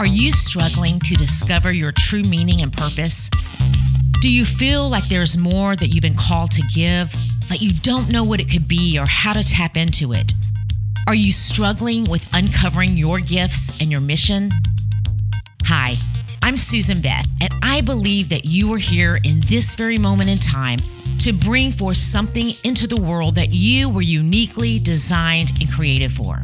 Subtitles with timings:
[0.00, 3.28] Are you struggling to discover your true meaning and purpose?
[4.22, 7.14] Do you feel like there's more that you've been called to give,
[7.50, 10.32] but you don't know what it could be or how to tap into it?
[11.06, 14.50] Are you struggling with uncovering your gifts and your mission?
[15.64, 15.96] Hi,
[16.40, 20.38] I'm Susan Beth, and I believe that you are here in this very moment in
[20.38, 20.78] time
[21.18, 26.42] to bring forth something into the world that you were uniquely designed and created for.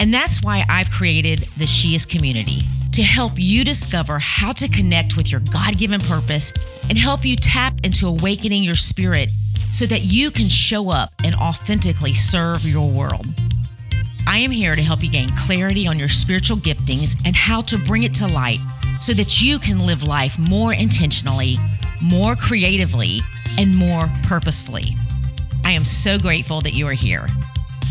[0.00, 2.62] And that's why I've created the She Is community
[2.92, 6.52] to help you discover how to connect with your God given purpose
[6.88, 9.30] and help you tap into awakening your spirit
[9.72, 13.26] so that you can show up and authentically serve your world.
[14.26, 17.78] I am here to help you gain clarity on your spiritual giftings and how to
[17.78, 18.58] bring it to light
[19.00, 21.56] so that you can live life more intentionally,
[22.02, 23.20] more creatively,
[23.58, 24.94] and more purposefully.
[25.64, 27.26] I am so grateful that you are here.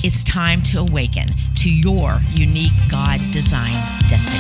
[0.03, 3.75] It's time to awaken to your unique God designed
[4.07, 4.37] destiny.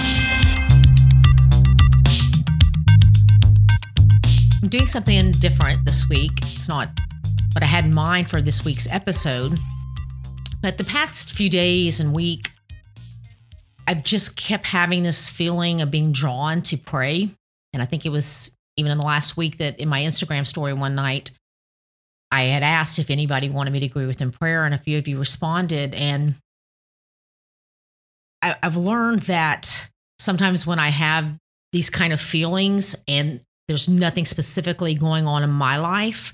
[4.61, 6.31] I'm doing something different this week.
[6.43, 6.89] It's not
[7.53, 9.59] what I had in mind for this week's episode,
[10.61, 12.51] but the past few days and week,
[13.87, 17.31] I've just kept having this feeling of being drawn to pray.
[17.73, 20.73] And I think it was even in the last week that in my Instagram story
[20.73, 21.31] one night,
[22.31, 24.97] I had asked if anybody wanted me to agree with in prayer, and a few
[24.97, 25.93] of you responded.
[25.93, 26.35] And
[28.41, 29.89] I, I've learned that
[30.19, 31.37] sometimes when I have
[31.71, 36.33] these kind of feelings and there's nothing specifically going on in my life,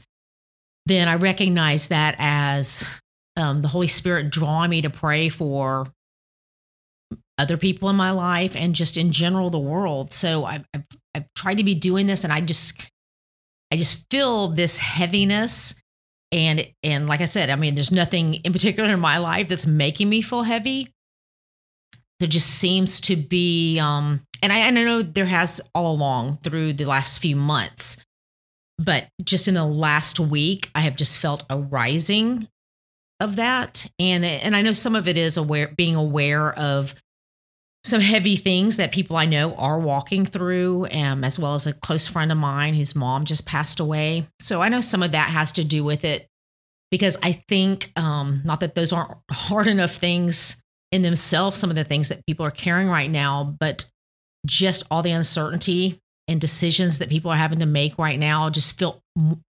[0.85, 2.83] then I recognize that as
[3.37, 5.87] um, the Holy Spirit drawing me to pray for
[7.37, 10.13] other people in my life and just in general the world.
[10.13, 12.83] So I've, I've, I've tried to be doing this, and I just
[13.71, 15.73] I just feel this heaviness
[16.33, 19.65] and and like i said i mean there's nothing in particular in my life that's
[19.65, 20.89] making me feel heavy.
[22.19, 26.39] There just seems to be um and i, and I know there has all along
[26.43, 28.03] through the last few months
[28.77, 32.47] but just in the last week i have just felt a rising
[33.19, 33.87] of that.
[33.99, 36.95] And and i know some of it is aware being aware of
[37.83, 41.73] some heavy things that people I know are walking through, um, as well as a
[41.73, 44.25] close friend of mine whose mom just passed away.
[44.39, 46.27] So I know some of that has to do with it
[46.91, 50.57] because I think, um, not that those aren't hard enough things
[50.91, 53.85] in themselves, some of the things that people are carrying right now, but
[54.45, 58.77] just all the uncertainty and decisions that people are having to make right now just
[58.77, 59.01] feel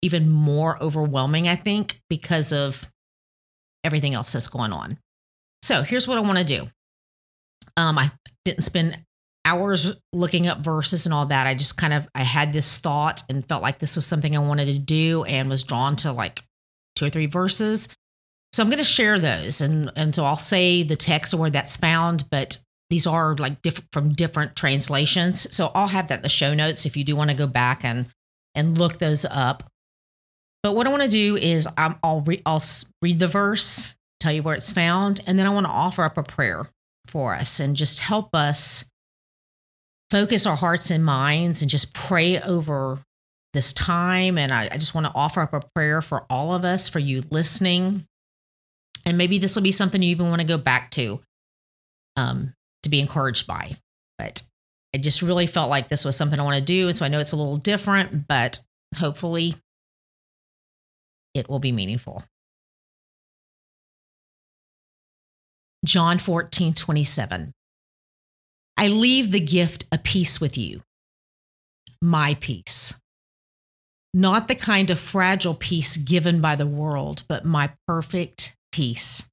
[0.01, 2.89] even more overwhelming, I think, because of
[3.83, 4.97] everything else that's going on.
[5.63, 6.67] So here's what I want to do.
[7.77, 8.11] Um, I
[8.45, 8.99] didn't spend
[9.45, 11.47] hours looking up verses and all that.
[11.47, 14.39] I just kind of I had this thought and felt like this was something I
[14.39, 16.43] wanted to do and was drawn to like
[16.95, 17.89] two or three verses.
[18.53, 21.49] So I'm going to share those and and so I'll say the text or where
[21.49, 22.57] that's found, but
[22.89, 25.53] these are like different from different translations.
[25.55, 27.83] So I'll have that in the show notes if you do want to go back
[27.83, 28.07] and
[28.53, 29.63] and look those up.
[30.61, 32.61] But what I want to do is i will re- I'll
[33.01, 36.17] read the verse, tell you where it's found, and then I want to offer up
[36.17, 36.67] a prayer
[37.11, 38.85] for us and just help us
[40.09, 42.99] focus our hearts and minds and just pray over
[43.53, 44.37] this time.
[44.37, 46.99] And I, I just want to offer up a prayer for all of us, for
[46.99, 48.05] you listening.
[49.05, 51.21] And maybe this will be something you even want to go back to
[52.17, 53.75] um, to be encouraged by.
[54.17, 54.43] But
[54.93, 56.87] I just really felt like this was something I want to do.
[56.87, 58.59] And so I know it's a little different, but
[58.97, 59.55] hopefully
[61.33, 62.23] it will be meaningful.
[65.83, 67.53] John 14, 27.
[68.77, 70.81] I leave the gift of peace with you,
[72.01, 72.99] my peace.
[74.13, 79.27] Not the kind of fragile peace given by the world, but my perfect peace.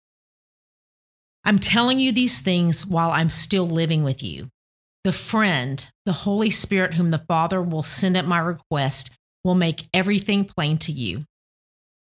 [1.44, 4.48] I'm telling you these things while I'm still living with you.
[5.04, 9.10] The friend, the Holy Spirit, whom the Father will send at my request,
[9.44, 11.24] will make everything plain to you.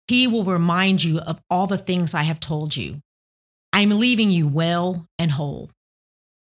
[0.08, 3.00] He will remind you of all the things I have told you.
[3.72, 5.70] I'm leaving you well and whole.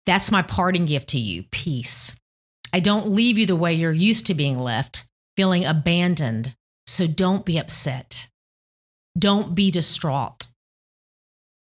[0.05, 2.15] That's my parting gift to you peace.
[2.73, 5.07] I don't leave you the way you're used to being left,
[5.37, 6.55] feeling abandoned.
[6.87, 8.29] So don't be upset.
[9.17, 10.47] Don't be distraught.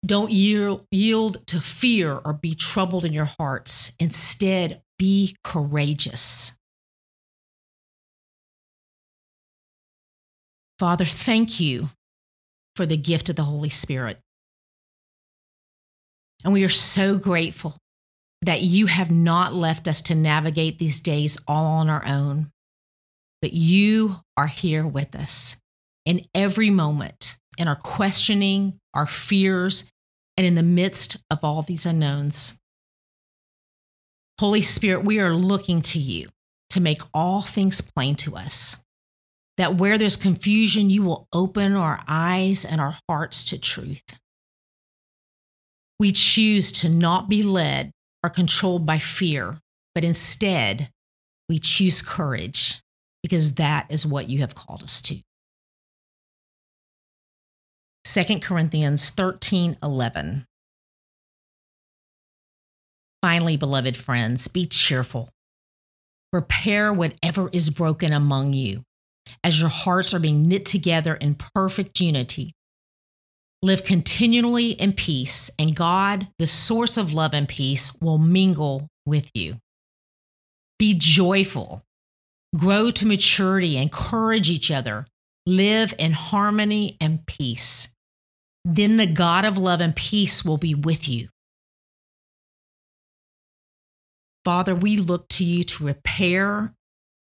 [0.05, 3.95] Don't yield, to fear or be troubled in your hearts.
[4.01, 6.57] Instead, be courageous.
[10.79, 11.91] Father, thank you
[12.75, 14.19] for the gift of the Holy Spirit.
[16.45, 17.77] And we are so grateful
[18.43, 22.51] that you have not left us to navigate these days all on our own,
[23.41, 25.57] but you are here with us
[26.05, 29.89] in every moment, in our questioning, our fears,
[30.37, 32.57] and in the midst of all these unknowns.
[34.41, 36.29] Holy Spirit, we are looking to you
[36.71, 38.79] to make all things plain to us.
[39.59, 44.03] That where there's confusion, you will open our eyes and our hearts to truth.
[46.03, 47.93] We choose to not be led
[48.25, 49.61] or controlled by fear,
[49.95, 50.91] but instead,
[51.49, 52.83] we choose courage
[53.23, 55.21] because that is what you have called us to.
[58.05, 60.45] 2 Corinthians 13 11.
[63.23, 65.29] Finally, beloved friends, be cheerful.
[66.33, 68.83] Repair whatever is broken among you,
[69.45, 72.57] as your hearts are being knit together in perfect unity.
[73.65, 79.31] Live continually in peace, and God, the source of love and peace, will mingle with
[79.35, 79.59] you.
[80.81, 81.85] Be joyful,
[82.57, 85.07] grow to maturity, encourage each other,
[85.47, 87.95] live in harmony and peace.
[88.65, 91.29] Then the God of love and peace will be with you.
[94.45, 96.75] Father, we look to you to repair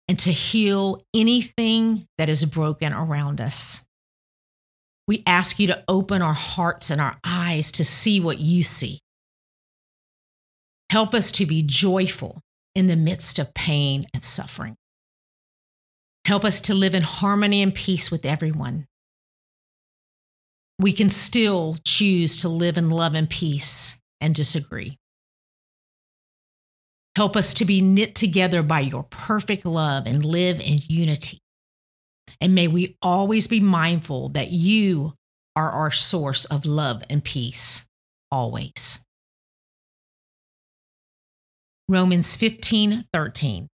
[0.09, 3.85] and to heal anything that is broken around us.
[5.07, 9.01] We ask you to open our hearts and our eyes to see what you see.
[10.91, 12.41] Help us to be joyful
[12.75, 14.77] in the midst of pain and suffering.
[16.25, 18.87] Help us to live in harmony and peace with everyone.
[20.79, 24.97] We can still choose to live in love and peace and disagree.
[27.17, 31.39] Help us to be knit together by your perfect love and live in unity.
[32.41, 35.15] And may we always be mindful that you
[35.57, 37.87] are our source of love and peace,
[38.31, 39.01] always.
[41.89, 43.69] Romans 15 13.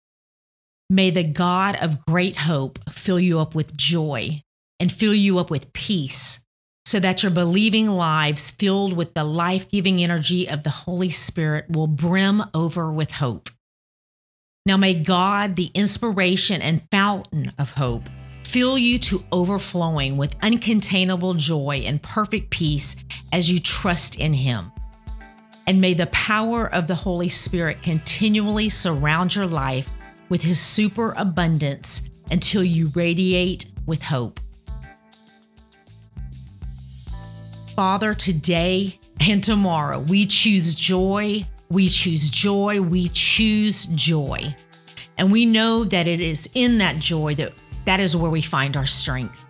[0.88, 4.40] May the God of great hope fill you up with joy
[4.78, 6.44] and fill you up with peace
[6.84, 11.66] so that your believing lives, filled with the life giving energy of the Holy Spirit,
[11.68, 13.50] will brim over with hope.
[14.64, 18.08] Now, may God, the inspiration and fountain of hope,
[18.46, 22.94] fill you to overflowing with uncontainable joy and perfect peace
[23.32, 24.70] as you trust in Him.
[25.66, 29.90] And may the power of the Holy Spirit continually surround your life
[30.28, 34.38] with His superabundance until you radiate with hope.
[37.74, 44.54] Father, today and tomorrow, we choose joy, we choose joy, we choose joy.
[45.18, 47.52] And we know that it is in that joy that
[47.86, 49.42] that is where we find our strength.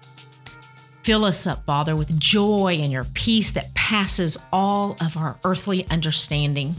[1.02, 5.86] Fill us up, Father, with joy and your peace that passes all of our earthly
[5.88, 6.74] understanding.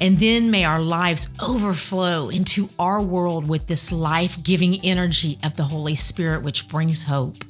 [0.00, 5.56] And then may our lives overflow into our world with this life giving energy of
[5.56, 7.44] the Holy Spirit, which brings hope.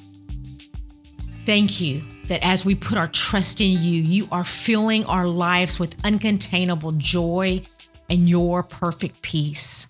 [1.45, 5.79] Thank you that as we put our trust in you, you are filling our lives
[5.81, 7.63] with uncontainable joy
[8.11, 9.87] and your perfect peace.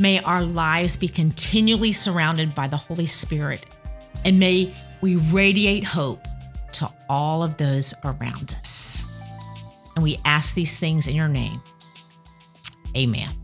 [0.00, 3.64] May our lives be continually surrounded by the Holy Spirit,
[4.24, 6.24] and may we radiate hope
[6.72, 9.04] to all of those around us.
[9.94, 11.62] And we ask these things in your name.
[12.96, 13.43] Amen.